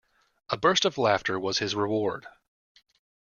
A 0.49 0.57
burst 0.57 0.83
of 0.83 0.97
laughter 0.97 1.39
was 1.39 1.59
his 1.59 1.75
reward. 1.75 2.25